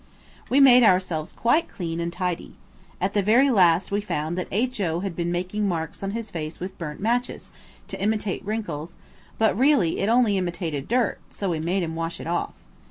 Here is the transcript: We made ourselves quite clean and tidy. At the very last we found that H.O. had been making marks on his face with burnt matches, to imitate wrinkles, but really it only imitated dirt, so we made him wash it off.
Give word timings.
We 0.49 0.59
made 0.59 0.81
ourselves 0.81 1.31
quite 1.31 1.67
clean 1.67 1.99
and 1.99 2.11
tidy. 2.11 2.55
At 2.99 3.13
the 3.13 3.21
very 3.21 3.51
last 3.51 3.91
we 3.91 4.01
found 4.01 4.35
that 4.35 4.47
H.O. 4.51 5.01
had 5.01 5.15
been 5.15 5.31
making 5.31 5.67
marks 5.67 6.01
on 6.01 6.09
his 6.09 6.31
face 6.31 6.59
with 6.59 6.75
burnt 6.79 6.99
matches, 6.99 7.51
to 7.87 8.01
imitate 8.01 8.43
wrinkles, 8.43 8.95
but 9.37 9.55
really 9.55 9.99
it 9.99 10.09
only 10.09 10.39
imitated 10.39 10.87
dirt, 10.87 11.19
so 11.29 11.51
we 11.51 11.59
made 11.59 11.83
him 11.83 11.93
wash 11.93 12.19
it 12.19 12.25
off. 12.25 12.55